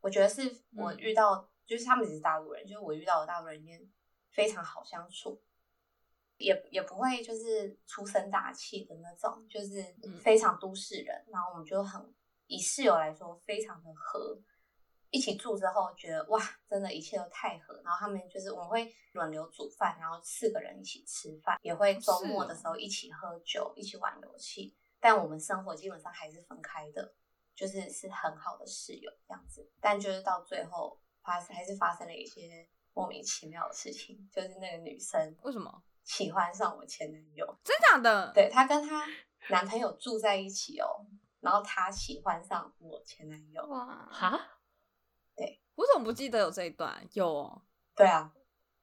[0.00, 3.80] 我觉得是我遇到，嗯、就是他们只是大陆人，就是我遇到的大陆人里面
[4.30, 5.40] 非常好相处，
[6.36, 9.82] 也也不会就是粗声大气的那种，就是
[10.20, 11.16] 非常都市人。
[11.26, 12.14] 嗯、然后我们就很
[12.46, 14.38] 以室友来说，非常的合。
[15.14, 17.72] 一起住之后，觉得哇，真的，一切都太合。
[17.84, 24.76] 然后他们就是我们会轮流煮饭，然后四个人一起吃饭，也会周末的时候一起喝酒，一起玩游戏。
[24.98, 27.14] 但我们生活基本上还是分开的，
[27.54, 29.70] 就是是很好的室友这样子。
[29.80, 37.46] 但就是到最后发生还是发生了一些莫名其妙的事情，就是那个女生为什么喜欢上我前男友？
[37.62, 38.32] 真假的？
[38.34, 39.06] 对，她跟她
[39.48, 41.06] 男朋友住在一起哦，
[41.38, 43.64] 然后她喜欢上我前男友。
[43.66, 44.40] 哇哈！
[45.76, 47.06] 我怎么不记得有这一段？
[47.12, 47.62] 有哦，
[47.96, 48.32] 对啊，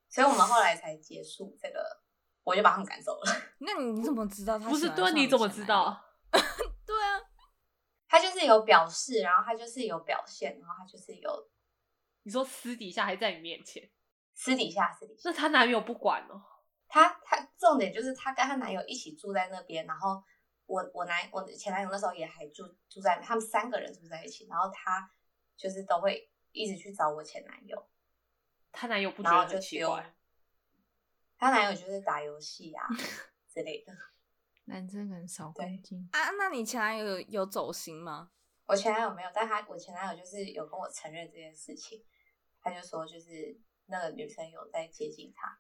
[0.09, 1.83] 所以我们后来才结束这个，
[2.43, 3.31] 我就把他们赶走了。
[3.59, 4.89] 那你怎么知道他不是？
[4.89, 6.03] 对，你怎么知道？
[6.31, 7.19] 对啊，
[8.07, 11.49] 他就是有表示，然后他就是有表现，然后他就是有。
[12.23, 13.89] 你说私底下还在你面前？
[14.33, 15.29] 私底下，私底下。
[15.29, 16.41] 那她男友不管哦？
[16.87, 20.21] 他他重点就是她跟她男友一起住在那边，然后
[20.65, 25.09] 我我男我前男友那时候也还住住在，他们三个人住在一起，然后他
[25.55, 26.27] 就是都会。
[26.51, 27.89] 一直去找我前男友，
[28.71, 30.15] 他男友不觉得很奇怪，
[31.37, 32.87] 他男友就是打游戏啊
[33.47, 33.93] 之类的，
[34.65, 36.29] 男生很少关心啊。
[36.31, 38.31] 那你前男友有有走心吗？
[38.65, 42.05] 我前男友没有，但他我前男友就是有跟我承认这件事情，
[42.61, 45.59] 他就说就是那个女生有在接近他，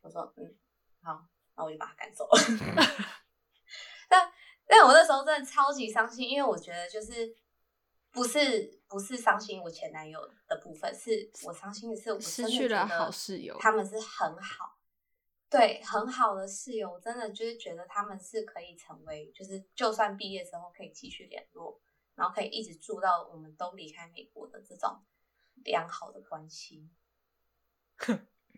[0.00, 0.56] 我说嗯
[1.02, 2.38] 好，那我就把他赶走了。
[4.08, 4.32] 但
[4.66, 7.36] 但我那时候真的超级伤心，因为我觉得就是。
[8.16, 13.54] 不是不是伤心我前男友的部分，是我伤心的是我失去了好室友。
[13.60, 14.78] 他们是很好，
[15.50, 21.78] 对很好的室友，我真的就是觉得他们是可以成为，就是就算毕业之后可以继续联络，
[22.14, 25.02] 然后可以一直住到我们都离开美国的这种
[25.56, 26.88] 良好的关系。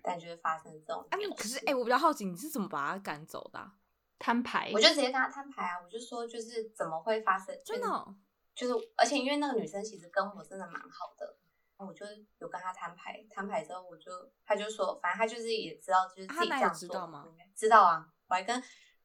[0.05, 3.75] 但就是发生这种啊，可是哎、欸，我比较好奇你是怎么把他赶走的、啊？
[4.21, 4.71] 摊牌？
[4.73, 7.61] 我就直接跟他摊牌啊，我就说就是怎么会发生？
[7.65, 8.15] 真的、哦。
[8.59, 11.37] 就是，而且因为那个女生其实跟我真的蛮好的，
[11.77, 12.05] 我就
[12.41, 14.11] 有跟她摊牌，摊牌之后我就，
[14.45, 17.25] 她就说，反正她就是也知道，就是自己这样做，知道吗？
[17.55, 18.61] 知道啊，我还跟，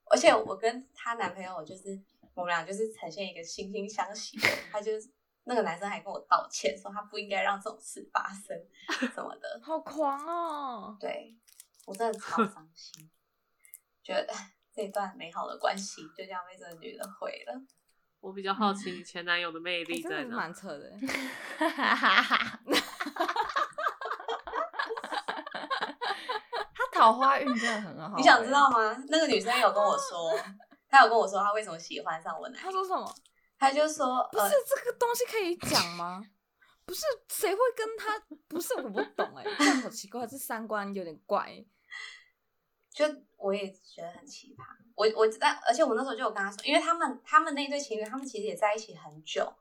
[0.10, 2.02] 而且我跟她男朋友就是，
[2.34, 5.08] 我们俩就是呈现一个惺惺相惜的，他就是
[5.44, 8.58] 那个男生还跟我道歉，说他不应该让这种事发生
[9.14, 11.38] 什么的，好狂哦，对，
[11.86, 13.08] 我真的超伤心，
[14.02, 14.34] 觉得
[14.74, 17.62] 这段美好的关系就这样被这个女的毁了。
[18.24, 20.38] 我比较好奇你前男友的魅力在哪？
[20.38, 20.90] 蛮扯的，
[26.74, 28.16] 他桃花运真的很好。
[28.16, 28.96] 你想知道吗？
[29.10, 30.32] 那个女生有跟我说，
[30.90, 32.64] 她有跟我说她为什么喜欢上我男友。
[32.64, 33.14] 她说什么？
[33.60, 36.24] 她就说，不是这个东西可以讲吗？
[36.86, 38.18] 不是谁会跟他？
[38.48, 41.66] 不是我不懂哎，这样好奇怪，这三观有点怪。
[42.90, 43.06] 就
[43.36, 44.64] 我也觉得很奇葩。
[44.96, 49.52] 我我但而且我那时候就有跟他说，因为他们他们那一对情侣，他们其实也在一起很久，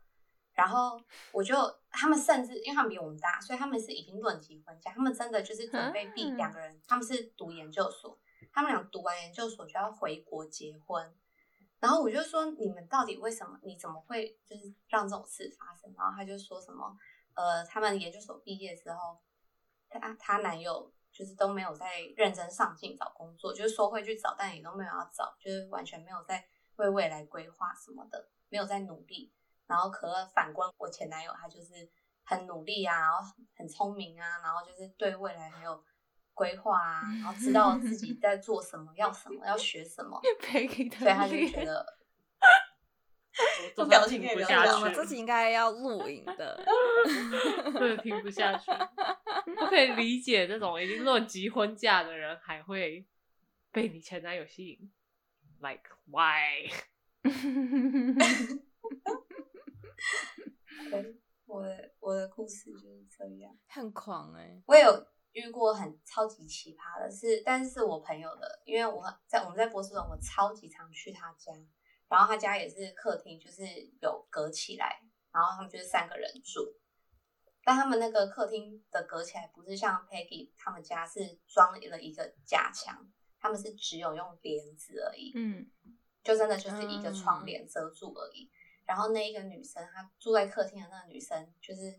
[0.53, 1.01] 然后
[1.33, 1.57] 我就
[1.91, 8.19] 他们甚至因为他们比我们大，所以他们是已经论及婚嫁，他们真的就是准备毕两个人，他们是读研究所，
[8.53, 11.15] 他们俩读完研究所就要回国结婚，
[11.81, 13.59] 然后我就说你们到底为什么？
[13.63, 15.93] 你怎么会就是让这种事发生？
[15.97, 16.95] 然后他就说什么
[17.35, 19.19] 呃，他们研究所毕业之后，
[19.89, 20.93] 他他男友。
[21.13, 26.45] 就是都没有在认真上进找工作，就是说会去找，但也都没有要找，就是完全没有在
[26.77, 29.33] 为未来规划什么的，没有在努力。
[29.67, 31.89] 然后可反观我前男友，他就是
[32.25, 33.19] 很努力啊，然后
[33.55, 35.85] 很聪明啊，然后就是对未来很有
[36.35, 40.21] 规划啊，然后知道自己 在做什么，要什么，要学什么，
[40.99, 42.02] 所以他就觉得。
[43.77, 46.65] 我表情不下去，这是应该要录影的，
[47.79, 48.71] 对，听不下去。
[49.61, 53.07] 我可以理解这种已经论及婚嫁的人还会
[53.71, 54.93] 被你前男友吸引
[55.61, 56.71] ，like why？
[61.47, 64.63] 我的我的故事就是这样，很狂哎、欸。
[64.67, 71.53] 我有遇过很超级奇葩的是，但是是我朋友的，因为我在我们在波士顿，我超级常去他家。
[72.13, 73.65] 然后他家也是客厅，就是
[74.03, 75.01] 有隔起来，
[75.33, 76.61] 然后他们就是三个人住。
[77.65, 85.33] 但他们那个客厅的隔起来，不是像 Peggy 他们家是装了一个假墙，他们是只有用帘子而已。
[85.35, 85.71] 嗯，
[86.23, 88.45] 就真的就是一个窗帘遮住而已。
[88.45, 88.53] 嗯、
[88.85, 91.99] 然后那一个女生，她住在客厅的那个女生，就是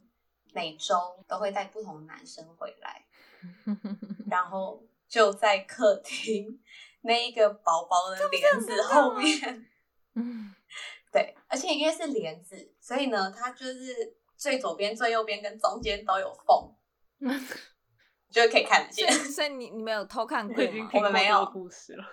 [0.54, 3.04] 每周都会带不同的男生回来。
[4.30, 6.62] 然后就在客厅
[7.02, 9.70] 那一个薄薄的帘子后面。
[10.16, 10.54] 嗯，
[11.12, 16.76] 对，而且因为是帘子，所以呢，它就是最左边、最右边跟中间都有缝，
[18.30, 19.12] 就可以看得见。
[19.12, 20.90] 所以你你没有偷看过吗？
[20.94, 22.04] 我们没有故事了。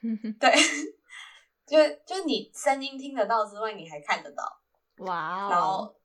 [0.38, 0.52] 对，
[1.66, 4.44] 就就你声音听得到之外，你还看得到。
[4.98, 5.48] 哇哦！
[5.50, 6.00] 然后我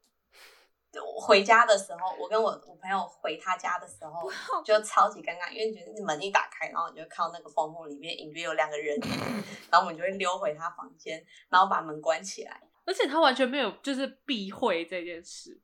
[1.22, 4.30] 回家的时候，我跟我我朋友回他家的时候，
[4.64, 9.00] 就超级尴尬，因为觉得门一打开，然后你就看到那个缝缝里面隐约有两个人，
[9.72, 12.62] 然后我们就会溜回他房间，然后把门关起来。
[12.84, 15.62] 而且他完全没有就是避讳这件事，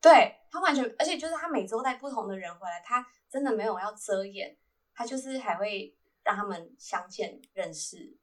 [0.00, 4.56] 对，他完全，而且就是他每周带不同的人回来，他真的没有要遮掩，
[4.94, 8.16] 他就是还会让他们相见认识。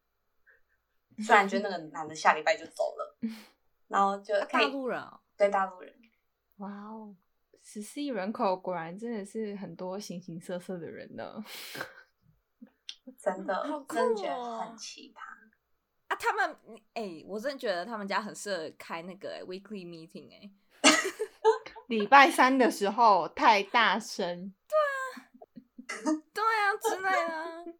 [1.25, 3.17] 虽然就那个男的下礼拜就走了。
[3.89, 5.91] 然后就大陆人哦，对大陆人，
[6.59, 7.15] 哇哦，
[7.61, 11.43] 十四亿人口果然真的是很多形形色色的人呢，
[13.17, 15.19] 真的， 好酷哦，真的觉得很奇葩
[16.07, 16.15] 啊！
[16.19, 16.57] 他们
[16.93, 20.51] 哎、欸，我真的觉得他们家很适合开那个、欸、weekly meeting 哎、欸，
[21.87, 24.53] 礼拜三的时候太大声，
[25.87, 27.73] 对啊，对啊之类的。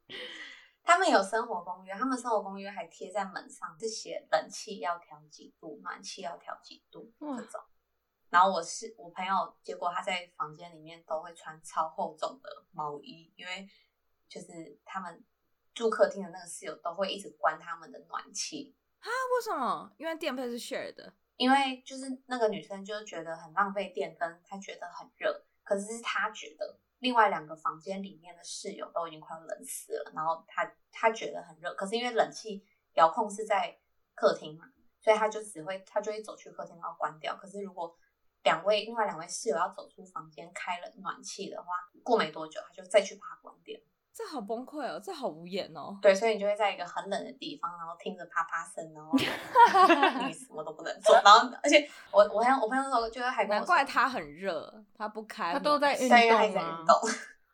[0.84, 7.62] 他们有生活公约，他们生活公约还贴在门上，是写冷气要调几度，暖气要调几度这种。
[8.30, 13.68] 然后我是我朋友，结果他在房间里面都会穿超厚重的毛衣，因为
[14.28, 15.24] 就是他们
[15.74, 19.08] 住客厅的那个室友都会一直关他们的暖气啊？
[19.08, 19.92] 为什么？
[19.98, 26.80] 因为电费是 share 的，因为就是那个女生就觉得很浪费电灯，她觉得很热，可是是她觉得。
[27.00, 32.62] 另外两个房间里面的室友都已经快要冷死了，然后她她觉得很热，可是因为冷气
[32.96, 33.80] 遥控是在
[34.14, 34.66] 客厅嘛，
[35.00, 37.38] 所以她就只会她就会走去客厅然后关掉。
[37.38, 37.98] 可是如果
[38.50, 41.68] 两位另外两位室友要走出房间开了暖气的话，
[42.02, 43.80] 过没多久他就再去把它关掉。
[44.12, 45.98] 这好崩溃哦，这好无言哦。
[46.02, 49.14] 对，所以你就会在一个很冷的地方，然后听着啪啪声，然后
[50.26, 51.16] 你什么都不能做。
[51.24, 56.54] 然后，而且我我朋友我朋友那时候就还难怪他很热，他不开，他都在运动，在运
[56.86, 56.96] 动。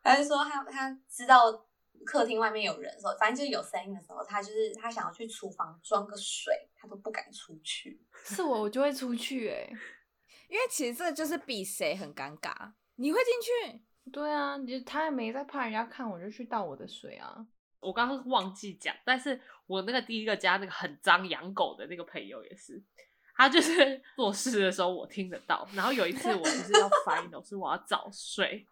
[0.02, 1.52] 他就说他他知道
[2.04, 8.00] 客厅外面有人的时候，反正就是有声音的时候，他就是他想要去厨房装个水，他都不敢出去。
[8.24, 9.72] 是我，我就会出去哎、欸，
[10.48, 12.52] 因为其实这就是比谁很尴尬。
[12.96, 13.82] 你会进去？
[14.12, 17.46] 对啊，你他也没在怕人家看，我就去倒我的水啊。
[17.80, 22.82] 我刚刚忘记讲，但是我那个第一个家那个很脏养狗的那个朋友也是，
[23.36, 25.68] 他就是 做事的时候我听得到。
[25.74, 28.66] 然后有一次我就是要 final，是我要早睡，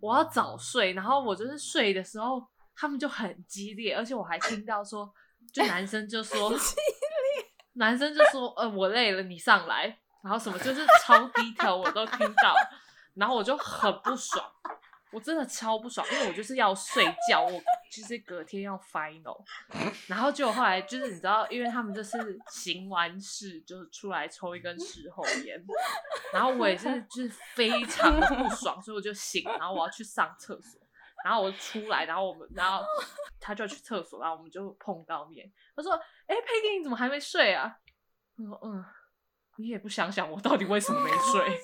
[0.00, 5.12] 我要早睡，然后我就是睡的时候，他们就很激烈，而且我还听到说，
[5.52, 6.52] 就男生就说，
[7.74, 12.54] 男生就说，呃，我累了，你上来，然后什么就是超低调，我都听到。
[13.14, 14.48] 然后我就很不爽，
[15.10, 19.36] 我真的超不爽，因为我就是要睡觉，我就是隔天要 final，
[20.06, 25.60] 然后结果后来就是你知道，因为他们就是行完事就是出来抽一根事后烟，
[26.32, 30.80] 然后我也是就是非常的不爽，所以我就醒，然后我要去上厕所，
[31.24, 32.84] 然后我出来，然后我们然后
[33.40, 35.94] 他就去厕所，然后我们就碰到面，他说
[36.28, 37.78] ：“哎，Peggy 你怎么还没睡啊？”
[38.38, 38.84] 我说：“嗯，
[39.58, 41.58] 你也不想想我到底为什么没睡。”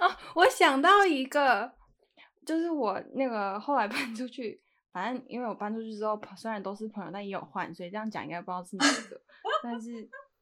[0.00, 1.70] 哦，我想到一个，
[2.46, 4.58] 就是我那个后来 搬出去，
[4.90, 9.20] 反正因为我搬出去之后，虽然都是朋友，但也有换，所以这样讲应该不知道是哪个。
[9.62, 9.90] 但是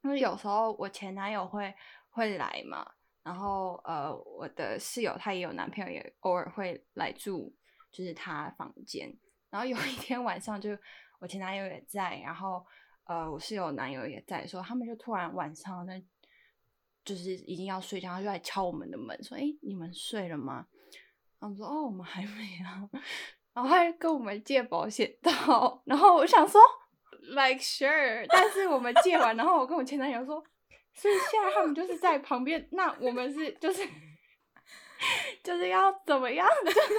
[0.04, 1.74] 因为有时候我前男友会
[2.11, 2.88] 会来嘛，
[3.24, 7.52] 然后呃，我的室友她也有男朋友，也偶尔会来住，
[7.90, 9.12] 就是他房间。
[9.50, 10.70] 然后有一天晚上，就
[11.18, 12.64] 我前男友也在，然后
[13.06, 16.00] 呃，我室友男友也在，说他们就突然晚上那。
[17.07, 20.66] 就是已经要睡觉，他就来敲我们的门，说：“哎、你们睡了吗？”
[21.40, 22.83] 然后我们说：“哦，我们还没啊。”
[23.55, 26.61] 然后他还跟我们借保险套，然后我想说
[27.31, 30.42] ：“Like sure。”但是我们借完，然后我跟我前男友说
[30.92, 33.83] ：“所以现在他们就是在旁边，那我们是就是
[35.42, 36.95] 就是要怎么样？”就 是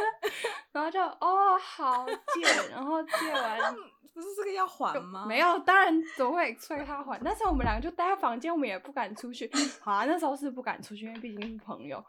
[0.71, 3.75] 然后就哦好借，然后借完。
[4.17, 5.27] 不是这个要还吗？
[5.27, 7.21] 没有，当然总会催他还。
[7.23, 9.47] 但是我们两个就待在房间，我们也不敢出去。
[9.79, 12.03] 好啊，那时候是不敢出去，因为毕竟是朋友。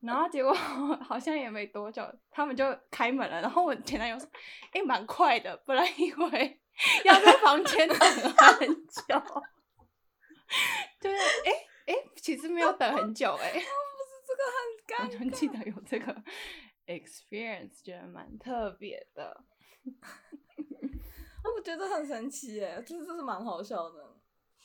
[0.00, 0.52] 然后结果
[1.00, 3.40] 好像也没多久，他们就开门了。
[3.40, 4.28] 然后我前男友说
[4.72, 6.60] ：“哎、欸，蛮快的，本来以为
[7.06, 9.42] 要在房间等很久。”
[11.00, 11.50] 对，哎、欸、
[11.86, 15.24] 哎、欸，其实没有等很久、欸，哎，不是这个很 尴尬。
[15.24, 16.14] 我记得有这个
[16.86, 19.42] experience，觉得蛮特别的。
[21.52, 24.16] 我觉得很神奇耶，就是这是蛮好笑的。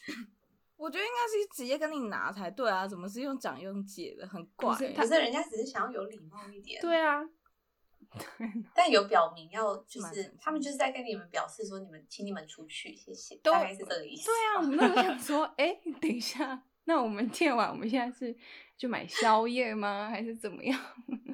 [0.77, 4.73] 我觉得应该是直接跟你拿才对啊，怎么是用讲用借的，很怪。
[4.93, 6.81] 可是人家只是想要有礼貌一点。
[6.81, 7.21] 对啊，
[8.73, 14.27] 但有表明要就是他们就是在跟你们表示说，你们请你们出去，谢谢，大概是这个意思。
[14.27, 18.33] 对啊，我们那时候想说，哎、欸，等一下，那我们见完，我们现在是
[18.77, 20.07] 就买宵夜吗？
[20.09, 20.79] 还是怎么样？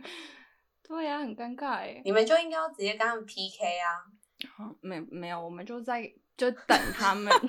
[0.81, 2.01] 对啊，很尴尬哎。
[2.03, 4.09] 你们就应该要直接跟他们 PK 啊。
[4.45, 7.31] 好，没没有，我们就在就等他们。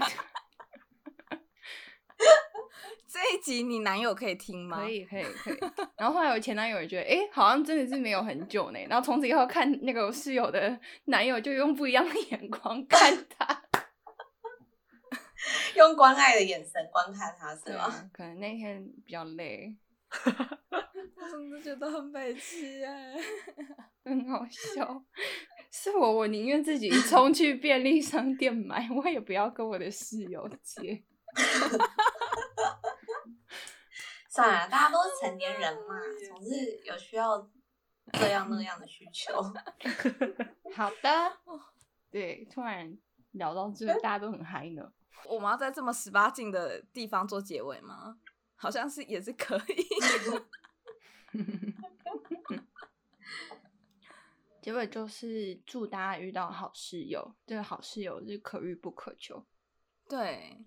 [3.09, 4.79] 这一集你男友可以听吗？
[4.79, 5.59] 可以，可以，可以。
[5.97, 8.79] 然后后来我前男友也觉得，哎，好像真的是没有很久呢。
[8.89, 13.63] 然后从此以后看那个室友的男友，就用不一样的眼光看 他，
[15.77, 18.11] 用关爱的眼神观看他，是吗？
[18.13, 19.75] 可能那天比较累，
[20.71, 23.15] 我真的觉得很悲戚哎，
[24.05, 25.05] 很好笑。
[25.79, 31.05] 是我，我宁愿自己 冲去便利商店买，我也不要跟我的室友借。
[34.31, 37.47] 算了，大家都是成年人嘛，总是有需要
[38.13, 39.35] 这样那样的需求。
[40.75, 41.37] 好的，
[42.11, 42.97] 对，突然
[43.33, 44.91] 聊到这，大家都很嗨呢。
[45.29, 48.17] 我们要在这么十八禁的地方做结尾吗？
[48.57, 49.87] 好像是也是可以。
[54.67, 59.47] 结尾就是祝大家遇到好室友，这个好室友是可遇不可求。
[60.09, 60.67] 对，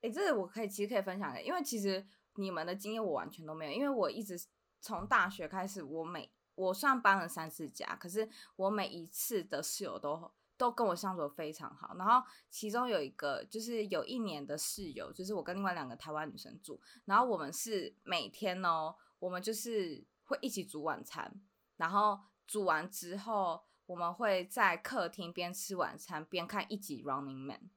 [0.00, 2.04] 哎，这个我可以其实可以分享的，因为其实。
[2.38, 4.38] 你们的经验我完全都没有，因为我一直
[4.82, 11.94] 从大学开始，我每我算搬了三四家，可是我每一次的室友都都跟我相处非常好。
[11.96, 21.40] 然后其中有一个就是有一年的室友，就是我跟另外两个台湾女生住，然后我们是每天哦，我们就是会一起煮晚餐，
[21.78, 27.70] 然后煮完之后，我们会在客厅边吃晚餐边看一集 Running Man。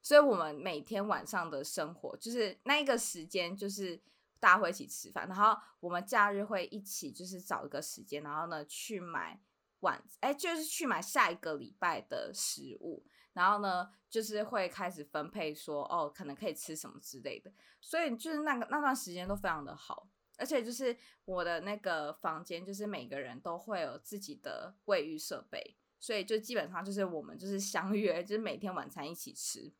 [0.00, 4.00] 所以，我们每天晚上的生活就是那一个时间，就是
[4.40, 9.38] 大家会一起吃饭，然后我们假日会一起，就是找一个时间，然后呢去买
[9.80, 17.52] 晚，哎，就是去买下一个礼拜的食物，然后呢就是会开始分配说，哦，可能可以吃什么之类的。
[17.80, 29.70] 所以就是那个那段时间都非常的好，而且就是我的那个房间，就是每个人都会有自己的卫浴设备，所以就基本上就是我们就是相约，就是每天晚餐一起吃。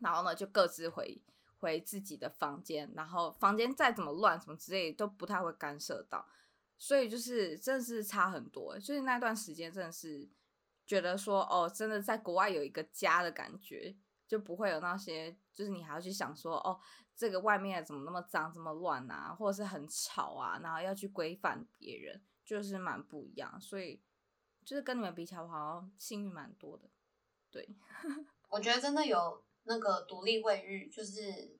[0.00, 1.20] 然后呢，就各自回
[1.58, 6.26] 回自己的房间，然后房间再怎么乱，什么之类都不太会干涉到，
[6.76, 8.80] 所以就是真的是差很多。
[8.80, 10.28] 所以那段时间真的是
[10.84, 13.94] 觉得说，哦，真的在国外有一个家的感觉，
[14.32, 16.80] 就不会有那些，就是你还要去想说，哦，
[17.14, 23.60] 这个外面怎么那么脏，这么乱啊，或者是很吵啊，然后要去规范别人，就是蛮不一样。
[23.60, 24.00] 所以
[24.64, 26.88] 就是跟你们比起来，我好像幸运蛮多的。
[27.50, 27.76] 对，
[28.48, 29.44] 我觉得真的有。
[29.64, 31.56] 那个独立卫浴就是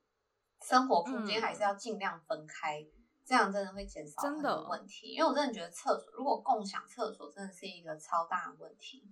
[0.61, 2.91] 生活空间还是要尽量分开，嗯、
[3.25, 5.15] 这样真的会减少很多问题。
[5.15, 9.09] 因为我真的觉得厕所如果共享厕所真的是一个超大的问题。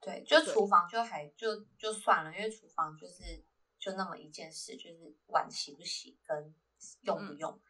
[0.00, 3.44] 对，就厨房就还就就算了，因为厨房就是
[3.78, 6.54] 就那么一件事，就是碗洗不洗跟
[7.02, 7.52] 用不用。
[7.52, 7.60] 嗯、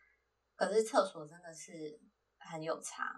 [0.54, 1.98] 可是厕所真的是
[2.36, 3.16] 很有差，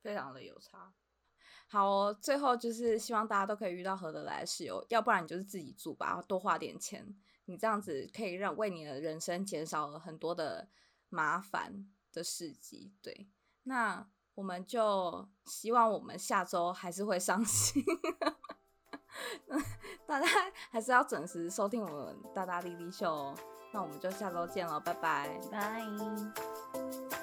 [0.00, 0.94] 非常的有差。
[1.68, 10.68] 好哦，最后就是希望大家都可以遇到合得来的室友，要不然你就是自己住吧，多花点钱，你这样子可以让为你的人生减少了很多的
[11.08, 12.92] 麻烦的事迹。
[13.00, 13.28] 对，
[13.62, 17.84] 那我们就希望我们下周还是会上新，
[20.08, 20.26] 大家
[20.70, 23.34] 还是要准时收听我们大大滴滴秀哦。
[23.70, 27.19] 那我们就下周见了，拜拜，拜。